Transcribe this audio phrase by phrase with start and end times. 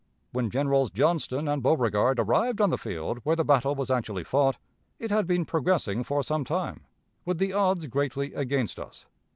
[0.31, 4.57] When Generals Johnston and Beauregard arrived on the field where the battle was actually fought,
[4.97, 6.87] it had been progressing for some time,
[7.23, 9.05] with the odds greatly against us.